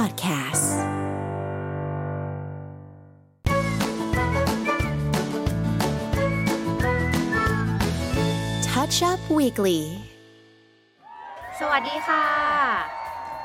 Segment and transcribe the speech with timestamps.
[0.00, 0.70] Podcasts
[8.68, 9.80] Touch Up Weekly
[11.60, 12.24] สวัสดีค่ะ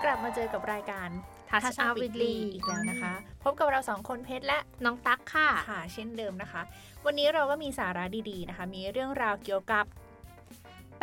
[0.03, 1.09] กลับมาเจอกับรายการ
[1.49, 3.13] Touch Touch Up Up Weekly Weekly อีกแล้วนะคะ
[3.43, 6.61] พบกับเราสองคนเพชรและน้องตั๊กค่ะ ค่ะ เช่นเดิมนะคะ
[7.05, 9.85] วันนี้เราก็มีสาระดีๆนะคะ มีเรื่องราวเกี่ยวกับ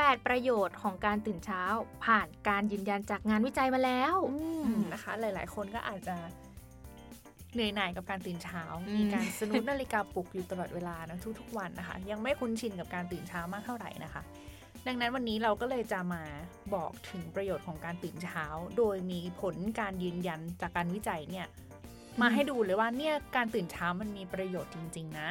[0.00, 1.62] 8 ประโยชน์ของการตื่นเช้า
[2.04, 4.38] ผ่านการยืนยันจากงานวิจัยมาแล้วอื
[4.78, 6.16] มนะคะ หลาย ๆ คนก็อาจจะ
[7.54, 14.22] เหนื่อยหน่ายกับการตื่นเช้าอืมมีการสนุดนาฬิกาปลุกอยู่ตลอดเวลานะทุกๆวันนะคะ ยังไม่คุ้นชินกับการตื่นเช้ามากเท่าไหร่นะคะ
[14.86, 16.22] ดังนั้นวันนี้เราก็เลยจะมา
[16.74, 18.44] บอกถึงประโยชน์ของการตื่นเช้า
[18.78, 21.46] โดยมีผลการยืนยันจากการวิจัยเนี่ย
[22.20, 25.30] มาให้ดูเลยว่าเนี่ยการตื่นเช้ามันมีประโยชน์จริง ๆ นะ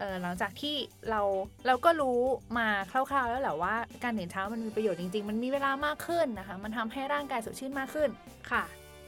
[0.00, 0.76] เออหลังจากที่
[1.10, 1.20] เรา
[1.66, 2.18] เราก็รู้
[2.58, 8.10] มาคร่าวๆ แล้วแหละว่าการตื่นเช้ามันมีประโยชน์จริง ๆ มันมีเวลามากขึ้นนะคะ มันทำให้ร่างกายสดชื่นมากขึ้น
[8.50, 8.64] ค่ะ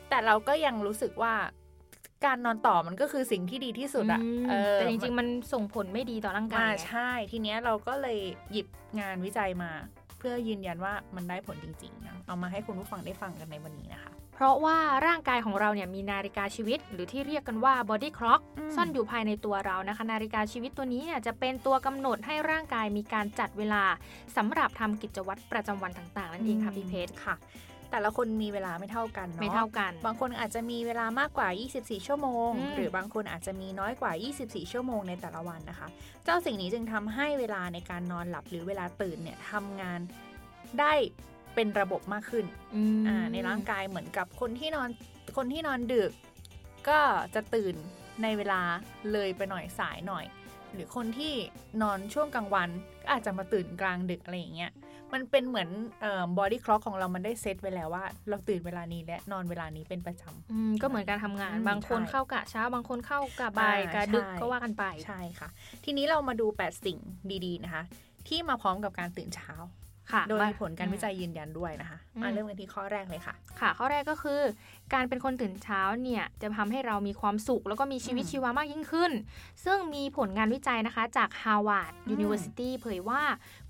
[0.08, 1.34] แต่เราก็ยังรู้สึกว่า
[2.26, 8.18] การนอนต่อมันก็คือสิ่งที่ดีที่สุดอะอืมเออแต่จริงๆ มันส่งผลไม่ดีต่อร่างกายอ่าไงใช่ ทีเนี้ยเราก็เลย
[8.52, 8.66] หยิบ
[9.00, 9.70] งานวิจัยมา
[10.01, 23.84] เพื่อยืนยันว่ามันได้ผลจริงๆนะเอามาให้คุณผู้ฟังได้ฟังกันในวันนี้นะคะ เพราะว่าร่างกายของเราเนี่ยมีนาฬิกาชีวิต หรือที่เรียกกันว่า body clock อืมซ่อนอยู่ภายในตัวเรานะคะ นาฬิกาชีวิตตัวนี้เนี่ยจะเป็นตัวกำหนดให้ร่างกายมีการจัดเวลา
[24.36, 27.34] สำหรับทำกิจวัตรประจำวันต่างๆ นั่นเองค่ะพี่เพชรค่ะ
[27.92, 31.48] แต่ละคนมีเวลาไม่เท่ากันเนาะไม่เท่ากัน บางคนอาจจะมีเวลามากกว่า
[31.78, 34.12] 24 ชั่วโมงอืมหรือบางคนอาจจะมีน้อยกว่า
[34.42, 35.88] 24 ชั่วโมงในแต่ละวันนะคะ
[36.24, 40.00] เจ้าสิ่งนี้จึงทำให้เวลาในการนอนหลับหรือเวลาตื่นเนี่ยทำงาน
[40.80, 40.92] ได้
[41.54, 42.44] เป็นระบบมากขึ้น
[42.76, 44.88] อืมอ่าในร่างกายเหมือนกับคนที่นอน
[45.36, 46.12] คนที่นอนดึก
[46.88, 47.00] ก็
[47.34, 47.74] จะตื่น
[48.22, 48.60] ในเวลา
[49.12, 50.24] เลยไปหน่อยสายหน่อย
[50.72, 51.34] หรือคนที่
[51.82, 52.68] นอนช่วงกลางวัน
[53.02, 54.72] ก็อาจจะมาตื่นกลางดึกอะไรอย่างเงี้ย
[55.12, 55.68] มันเป็นเหมือน
[56.38, 65.48] บอดี้คล็อกของเรามันได้เซตไว้แล้วว่า เราตื่นเวลานี้และนอนเวลานี้เป็นประจำอืมก็เหมือนการทำงานอืมบางคนใช่เข้ากะเช้า บางคนเข้ากะบ่ายอ่ากะดึกใช่ก็ว่ากันไปใช่ค่ะ
[65.84, 66.98] ทีนี้เรามาดู 8 สิ่ง
[67.46, 67.82] ดีๆนะคะ
[68.28, 69.91] ที่มาพร้อมกับการตื่นเช้าค่ะ
[70.28, 74.40] โดยมามีผลการวิจัยยืนยันด้วยนะคะอืมมาเริ่มกันที่ข้อแรกเลยค่ะ ค่ะ ข้อแรกก็คือ
[74.94, 79.12] การเป็นคนตื่นเช้าเนี่ยจะทำให้เรามีความสุข แล้วก็มีชีวิตอืมชีวามากยิ่งขึ้น
[79.64, 83.22] ซึ่งมีผลงานวิจัยนะคะ จาก Harvard อืม University เผยว่า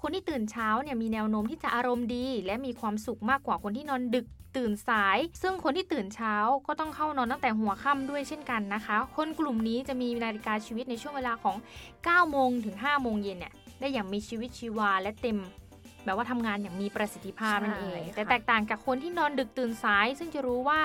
[0.02, 4.26] คนที่ตื่นเช้าเนี่ยมีแนวโน้มที่จะอารมณ์ดี และมีความสุขมากกว่าคนที่นอนดึก
[4.56, 6.34] ตื่นสาย ซึ่งคนที่ตื่นเช้า
[6.66, 11.56] ก็ต้องเข้านอนตั้งแต่หัวค่ำด้วยเช่นกันนะคะ คนกลุ่มนี้จะมีนาฬิกาชีวิตในช่วงเวลาของ
[11.94, 15.38] 9 โมงถึง 5 โมงเย็นเนี่ยได้อย่างมีชีวิตชีวาและเต็ม
[16.04, 20.80] แบบว่าทำงานอย่างมีประสิทธิภาพนั่นเองใช่ค่ะแต่แตกต่างจากคนที่นอนดึกตื่นสาย ซึ่งจะรู้ว่า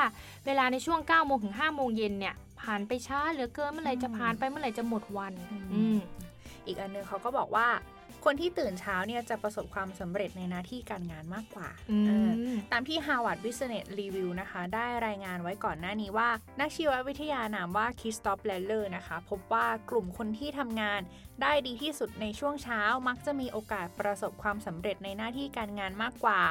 [0.46, 5.34] เวลาในช่วง9โมงถึง5โมงเย็นเนี่ยผ่านไปช้าเหลือเกินเมื่อไหร่จะผ่านไปเมื่อไหร่จะหมดวัน
[5.74, 5.98] อืม
[6.66, 7.68] อีกอันหนึงเขาก็บอกว่า
[8.26, 16.30] คนที่ตื่นเช้าเนี่ยจะประสบความสำเร็จในหน้าที่การงานมากกว่าเอออืมตามที่ Harvard Business Review นะคะ ได้รายงานไว้ก่อนหน้านี้ว่า
[16.60, 21.02] นักชีววิทยานามว่าคริสตอฟแรนด์เลอร์นะคะ พบว่ากลุ่มคนที่ทำงาน
[21.42, 26.42] ได้ดีที่สุดในช่วงเช้ามักจะมีโอกาสประสบความสำเร็จในหน้าที่การงานมากกว่า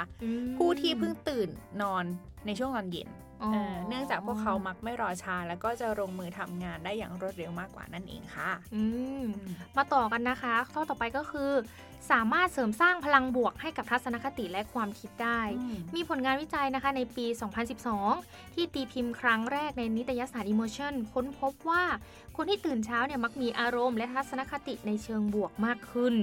[0.57, 1.49] ผู้ที่เพิ่งตื่น
[1.83, 2.05] นอน
[2.47, 8.83] ในช่วงตอนเย็นอ๋อ เออเนื่องจากพวกเขามักไม่รอช้าแล้วก็จะลงมือทำงานได้อย่างรวดเร็วมากกว่านั่นเองค่ะ อื
[9.23, 9.25] ม
[9.77, 11.51] มาต่อกันนะคะ ข้อต่อไปก็คือ
[12.11, 15.41] สามารถเสริมสร้างพลังบวกให้กับทัศนคติและความคิดได้
[15.95, 17.27] มีผลงานวิจัยนะคะในปี
[17.91, 21.85] 2012 ที่ตีพิมพ์ครั้งแรกในนิตยสาร Emotion ค้นพบว่า
[22.37, 26.15] คนที่ตื่นเช้าเนี่ยมักมีอารมณ์และทัศนคติในเชิงบวกมากขึ้น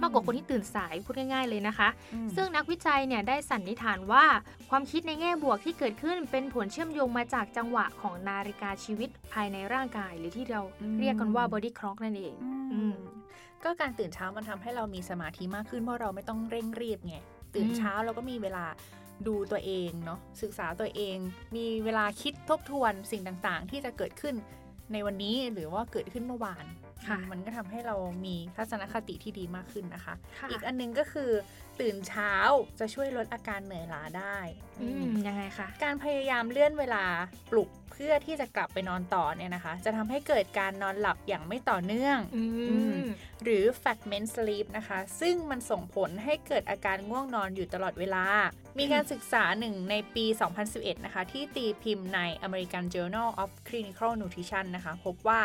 [0.00, 1.88] มากกว่าคนที่ตื่นสายพูดง่าย ๆเลยนะคะ
[2.36, 4.24] ซึ่งนักวิจัยเนี่ยได้สันนิษฐานว่า
[4.70, 12.34] ความคิดในแง่บวกที่เกิดขึ้นเป็นผลเชื่อมโยงมาจากจังหวะของนาฬิกาชีวิตภายในร่างกาย หรือที่เราอืมเรียกกันว่า body clock นั่นเอง
[12.74, 12.94] อืม
[13.64, 17.16] ก็การตื่นเช้ามันทำให้เรามีสมาธิมากขึ้นเพราะเราไม่ต้องเร่งรีบไง
[17.54, 18.64] ตื่นอืมเช้าเราก็มีเวลา
[19.26, 21.16] ดูตัวเองเนาะศึกษาตัวเอง
[21.56, 24.34] มีเวลาคิดทบทวนสิ่งต่างๆ ที่จะเกิดขึ้น
[24.92, 26.87] ในวันนี้หรือว่าเกิดขึ้นเมื่อวานค่ะ
[27.32, 31.30] มันก็ทำให้เรามีทัศนคติที่ดีมากขึ้นนะคะค่ะอีกอันหนึงก็คือ
[31.80, 32.32] ตื่นเช้า
[32.80, 34.38] จะช่วยลดอาการเหนื่อยล้าได้
[34.80, 37.04] อืมยังไงคะการพยายามเลื่อนเวลา
[37.50, 43.04] ปลุกเพื่อที่จะกลับไปนอนต่อเนี่ยนะคะ จะทำให้เกิดการนอนหลับอย่างไม่ต่อเนื่องอือืมม
[43.44, 48.24] หรือ fragment sleep นะคะ ซึ่งมันส่งผลให้เกิดอาการง่วงนอนอยู่ตลอดเวลา
[48.78, 50.24] มีการศึกษาหนึ่งในปี
[50.64, 55.40] 2011 นะคะ ที่ตีพิมพ์ใน American Journal of Clinical Nutrition นะคะ พบว่า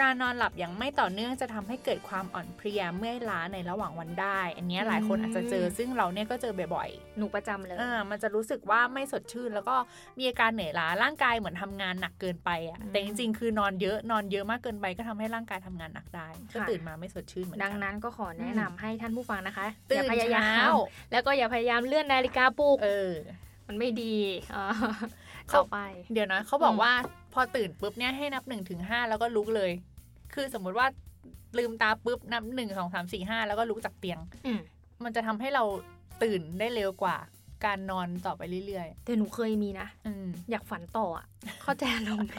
[0.00, 6.88] การนอนหลับอย่างไม่ต่อเนื่องจะทำให้เกิดความอ่อนเพลียเมื่อยล้าในระหว่างวันได้ อันเนี้ยหลายคนอาจจะเจอ ซึ่งเราเนี่ยก็เจอบ่อย
[7.18, 9.76] หนูประจำเลยๆอ่ามันจะรู้สึกว่าไม่สดชื่น แล้วก็
[10.18, 20.72] มีอาการเหนื่อยล้า ร่างกายเหมือนทำงานหนักเกินไปอะอืมแต่จริงๆ คือนอนเยอะ นอนเยอะมากเกินไปก็ทำให้ร่างกายทำงานหนักได้ ก็ค่ะตื่นมาไม่สดชื่นเหมือนกัดังนั้นก็ขอแนะนำให้ท่านผู้ฟังนะคะตื่อย่านพยายามเช้า
[21.12, 23.10] แล้วก็อย่าพยายามเลื่อนนาฬิกาปลุกเออ
[23.68, 24.14] มันไม่ดี
[24.54, 24.64] อ่า
[25.54, 25.78] ต่อไป
[26.12, 26.92] เดี๋ยวนะเขาบอกอืมว่า
[27.34, 29.70] พอตื่นปุ๊บเนี่ยให้นับหนึ่งถึงห้าแล้วก็ลุกเลย
[30.34, 30.86] คือสมมุติว่า
[31.58, 34.60] ลืมตาปุ๊บนับหนึ่งสองสามสี่ห้าแล้วก็ลุกจากเตียงอืม
[35.04, 35.64] มันจะทำให้เรา
[36.22, 37.16] ตื่นได้เร็วกว่า
[37.64, 41.26] การนอนต่อไปเรื่อยแต่หนูเคยมีนะๆอืมอยากฝันต่ออะ
[41.62, 42.32] เข้าใจลงไหม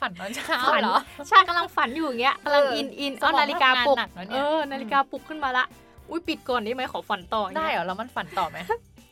[0.00, 0.98] ฝันตอนเช้าฝันเหรอ
[1.28, 5.64] ใช่กำลังฝันอยู่อย่างเงี้ยกำลังเอออิอินอินสมองเอานาฬิกาปลุกทำงานหนักแล้วเนี่เอยอนาฬิกาปลุกขึ้นมาละ
[6.10, 8.58] อุ้ยปิดก่อนได้ไหมขอฝันต่ออย่างได้เงี้ยเหรอ แล้วมันฝันต่อไหม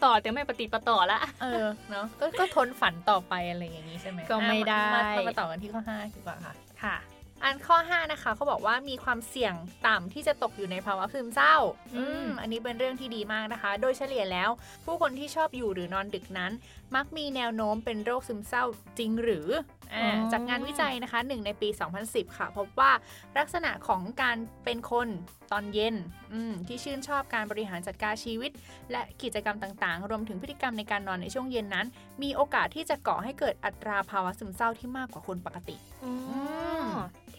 [0.05, 6.97] ต่อแต่ไม่ปฏิดประต่อละ เออเนาะก็ก็ทนฝันต่อไปอะไรอย่างนี้ใช่ไหมก็ไม่ได้อะมามามาต่อกันที่ข้อห้าดีกว่าค่ะ ค่ะ
[7.44, 9.54] อันข้อ 5 นะคะเขาบอกว่ามีความเสี่ยง
[9.87, 11.56] ต่ำที่จะตกอยู่ในภาวะซึมเศร้า
[11.96, 14.50] อืม อันนี้เป็นเรื่องที่ดีมากนะคะ โดยเฉลี่ยแล้ว
[14.84, 16.52] ผู้คนที่ชอบอยู่หรือนอนดึกนั้น
[16.94, 18.64] มักมีแนวโน้มเป็นโรคซึมเศร้า
[18.98, 19.48] จริงหรือ
[19.94, 21.69] อ่าจากงานวิจัยนะคะหนึ่งในปี
[22.02, 22.90] 2010 ค่ะ พบว่า
[23.38, 25.08] ลักษณะของการเป็นคน
[25.52, 25.94] ตอนเย็น
[26.32, 28.50] อืมที่ชื่นชอบการบริหารจัดการชีวิต
[28.90, 31.86] และกิจกรรมต่างๆ รวมถึงพฤติกรรมในการนอนในช่วงเย็นนั้น
[32.22, 36.31] มีโอกาสที่จะก่อให้เกิดอัตราภาวะซึมเศร้าที่มากกว่าคนปกติอ๋ออ
[36.84, 36.90] ม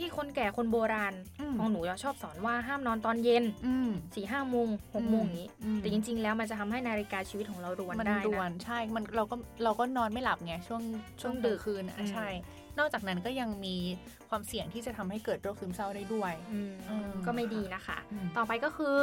[0.01, 10.81] ที่คนแก่คนโบราณอืมของหนูจะชอบสอนว่าห้ามนอนตอนเย็นอืมสี่ห้าโมงหกโมงอย่างนี้อืมแต่จริง ๆ แล้วมันจะทำให้นาฬิกาชีวิตของเรารวนมันได้รวนะนใช่มันเราก็เราก็นอนไม่หลับไงช่วง
[11.21, 12.27] ช่วงช่วงดึดึกกคืนอะอืมใช่
[12.79, 13.75] นอกจากนั้นก็ยังมี
[14.29, 18.97] ความเสี่ยงที่จะทำให้เกิดโรคซึมเศร้าได้ด้วยอืมอืมก็ไม่ดีนะคะอืมต่อไปก็คือ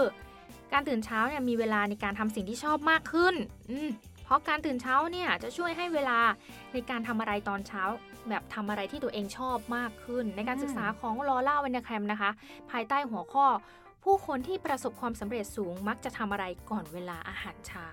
[0.72, 3.34] การตื่นเช้าเนี่ยมีเวลาในการทำสิ่งที่ชอบมากขึ้น
[3.70, 3.90] อืม
[4.28, 6.18] เพราะการตื่นเช้าเนี่ยจะช่วยให้เวลา
[6.72, 7.82] ในการทำอะไรตอนเช้า
[8.28, 12.30] แบบทำอะไรที่ตัวเองชอบมากขึ้น ในการศึกษาของลอร่าเวนเดแคมนะคะ
[12.70, 13.46] ภายใต้หัวข้อ
[14.04, 17.86] ผู้คนที่ประสบความสำเร็จสูงมักจะทำอะไรก่อนเวลาอาหารเช้า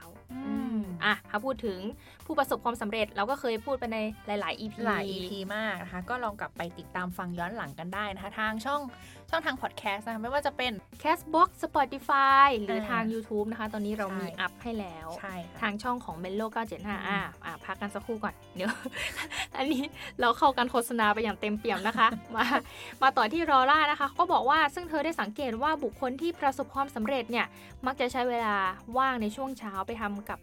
[0.46, 0.75] อืม
[1.06, 1.80] อะถ้าพูดถึง
[2.26, 3.98] ผู้ประสบความสำเร็จเราก็เคยพูดไปใน
[4.28, 8.82] หลาย ๆ EP หลาย EP มากนะคะ ก็ลองกลับไปติดตามฟังย้อนหลังกันได้นะคะ ทางช่อง
[9.30, 10.72] ช่องทางพอดแคสต์นะคะไม่ว่าจะเป็น
[11.04, 16.58] Castbox Spotify หรือเออทาง YouTube นะคะ ตอนนี้เราใช่มีอัพให้แล้วใช่ค่ะทางช่องของ m e l o 975
[16.88, 18.72] อืมอะอะพักกันสักครู่ก่อนเดี๋ยว
[19.56, 19.84] อันนี้
[20.20, 22.46] เราเข้ากันโฆษณาไปอย่างเต็มเปี่ยมนะคะ มา
[23.02, 27.46] มาต่อที่รอร่านะคะ ก็บอกว่าซึ่งเธอได้สังเกตว่าบุคคลที่ประสบความสำเร็จเนี่ย
[27.86, 28.56] มักจะใช้เวลา
[28.98, 30.40] ว่างในช่วงเช้าไปทำกับ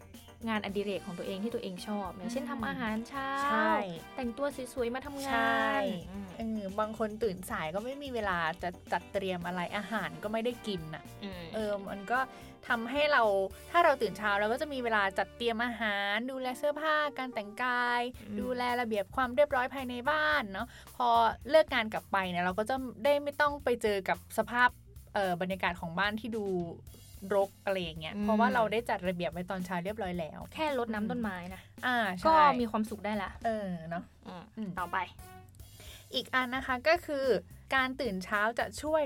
[0.47, 3.73] งานอดิเรกของตัวเองที่ตัวเองชอบ อย่างเช่นอืมทำอาหารเช้าใช่
[4.15, 12.19] แต่งตัวสวยๆมาทำงาใช่นอืมเออบางคนตื่นสายก็ไม่มีเวลาจะจัดเตรียมอะไรอาหารก็ไม่ได้กินอะอืมเออมันก็
[12.67, 13.23] ทำให้เรา
[13.71, 20.67] ถ้าเราตื่นเช้าเราก็จะมีเวลาจัดเตรียมอาหาร ดูแลเสื้อผ้าการแต่งกายอืมดูแลระเบียบความเรียบร้อยภายในบ้านเนาะ
[20.97, 21.07] พอ
[21.49, 24.69] เลิกงานกลับไปเนี่ยเราก็จะได้ไม่ต้องไปเจอกับสภาพ
[25.15, 26.45] เออบรรยากาศของบ้านที่ดู
[27.35, 34.97] รกอะไรอย่างเงี้ย เพราะว่าเราได้จัดระเบียบไว้ตอนเช้าเรียบร้อยแล้ว แค่รดน้ำต้นไม้นะอ่าก็ใช่มีความสุขได้ละ เออเนาะอืมอืมต่อไป
[36.13, 37.25] อีกอันนะคะก็คือ
[37.75, 39.03] การตื่นเช้าจะช่วย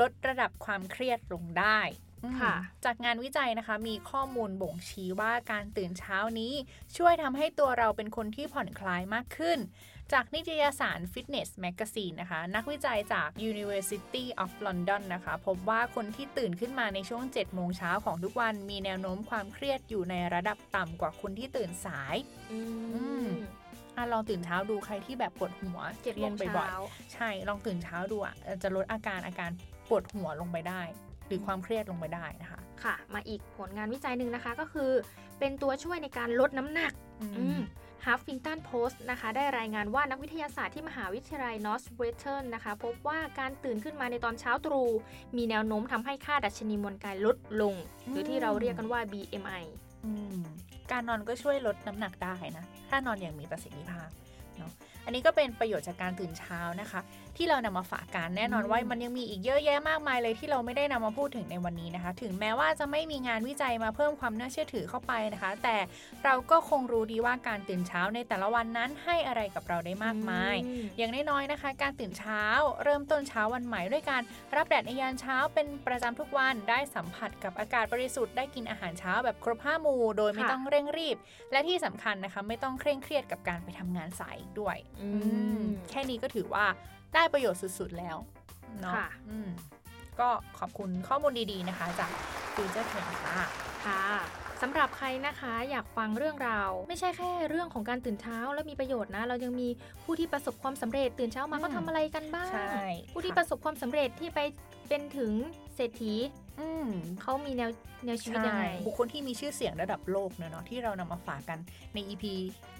[0.00, 1.80] ลดระดับความเครียดลงได้
[2.24, 2.54] อืมค่ะ
[2.84, 6.52] จากงานวิจัยนะคะมีข้อมูลบ่งชี้ว่าการตื่นเช้านี้
[6.96, 9.58] ช่วยทำให้ตัวเราเป็นคนที่ผ่อนคลายมากขึ้น
[10.12, 22.16] จากนิตยสาร Fitness Magazine นะคะ นักวิจัยจาก University of London นะคะ พบว่าคนที่ตื่นขึ้นมาในช่วง 7 โมงเช้าของทุกวันมีแนวโน้มความเครียดอยู่ในระดับต่ำกว่าคนที่ตื่นสาย
[22.52, 22.60] อื
[23.24, 23.26] ม
[23.96, 29.50] อะลองตื่นเช้าดูใครที่แบบปวดหัวเจ็ดเครีโมยดงบ่อยเช้าๆใช่ลองตื่นเช้าดูอะเอ่อจะลดอาการอาการ
[29.88, 30.82] ปวดหัวลงไปได้
[31.26, 34.90] หรือความเครียดลงไปได้นะคะ ค่ะ มาอีกผลงานวิจัยหนึ่งนะคะก็คือ
[35.38, 36.92] เป็นตัวช่วยในการลดน้ำหนัก
[37.94, 44.88] อืมอืม Huffington Post นะคะได้รายงานว่านักวิทยาศาสตร์ที่มหาวิทยาลัย Northwestern นะคะ พบว่าการตื่นขึ้นมาในตอนเช้าตรู่
[45.36, 47.74] มีแนวโน้มทำให้ค่าดัชนีมวลกายลดลง
[48.10, 49.64] หรือที่เราเรียกกันว่า BMI
[50.04, 50.42] อืม
[50.92, 54.08] การนอนก็ช่วยลดน้ำหนักได้นะ ถ้านอนอย่างมีประสิทธิภาพ
[54.58, 54.72] เนาะ
[55.04, 57.00] อันนี้ก็เป็นประโยชน์จากการตื่นเช้านะคะ
[57.36, 65.76] ที่เรานำมาฝากกันแน่นอนอืมว่ามันยังมีอีกเยอะแยะมากมายเลยที่เราไม่ได้นำมาพูดถึงในวันนี้นะคะ ถึงแม้ว่าจะไม่มีงานวิจัยมาเพิ่มความน่าเชื่อถือเข้าไปนะคะ แต่
[66.24, 72.42] เราก็คงรู้ดีว่าการตื่นเช้าในแต่ละวันนั้นให้อะไรกับเราได้มากมายอืมอย่างน้อยๆนะคะ การตื่นเช้า
[72.84, 74.22] เริ่มต้นเช้าวันใหม่ด้วยการ
[74.56, 81.16] รับแดดในยามเช้าเป็นประจำทุกวันได้สัมผัสกับอากาศบริสุทธิ์ได้กินอาหารเช้าแบบครบห้าหมู่โดยไม่ค่ะต้องเร่งรีบ
[81.52, 84.93] และที่สำคัญนะคะ ไม่ต้องเคร่งเครียดกับการไปทำงานสายอีกด้วยอือืมม
[85.90, 86.64] แค่นี้ก็ถือว่า
[87.14, 88.16] ได้ประโยชน์สุดๆแล้ว
[88.80, 89.50] เนาะค่ะอืม
[90.20, 92.10] ก็ขอบคุณข้อมูลดีๆนะคะ จาก
[92.54, 93.46] Future Trend ค่ะ
[93.86, 94.02] ค่ะ
[94.62, 99.68] สำหรับใครนะคะอยากฟังเรื่องราว ไม่ใช่แค่เรื่องของการตื่นเช้าแล้วมีประโยชน์นะ เรายังมี
[100.04, 102.78] ผู้ที่ประสบความสำเร็จตื่นเช้ามาอืมก็ทำอะไรกันบ้างใช่
[103.14, 104.40] ผู้ที่ค่ะประสบความสำเร็จที่ไป
[104.88, 105.32] เป็นถึง
[105.74, 106.14] เศรษฐี
[106.60, 106.88] อืม
[107.22, 107.70] เขามีแนว
[108.06, 111.58] แนวชีวิตยังไง บุคคลที่มีชื่อเสียงระดับโลกเนอะเนาะที่เรานำมาฝากกัน
[111.94, 112.24] ใน EP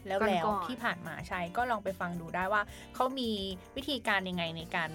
[0.06, 2.62] แล้วก่อนๆแล้วที่ผ่านมาใช่ก็ลองไปฟังดูได้ว่า
[2.94, 3.30] เขามี
[3.76, 4.90] วิธีการยังไงในการ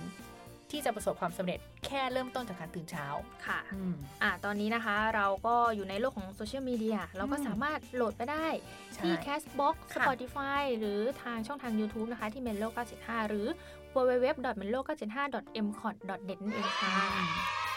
[0.73, 3.05] ที่จะประสบความสำเร็จแค่เริ่มต้นจากการตื่นเช้า
[3.45, 8.47] ค่ะอืมอ่าตอนนี้นะคะเราก็อยู่ในโลกของโซเชียลมีเดียเราก็อืมสามารถโหลดไปได้
[8.95, 12.67] ใช่ที่ Castbox ค่ะ Spotify หรือทางช่องทาง YouTube นะคะ ที่ Menlo
[12.99, 13.47] 975หรือ
[13.95, 16.91] www.menlo975.mcot.net นั่นเองค่ะ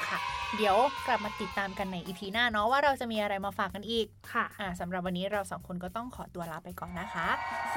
[0.09, 0.19] ค่ะ
[0.57, 0.77] เดี๋ยว
[1.07, 7.29] กลับมาติดตามกันในอีพีหน้าเนาะว่าเราจะมีอะไรมาฝากกันอีกค่ะอ่าสำหรับวันนี้เราสองคนก็ต้องขอตัวลาไปก่อนนะคะ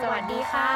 [0.01, 0.69] สวัสดีค่ะ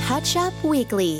[0.00, 1.14] Touch Up Weekly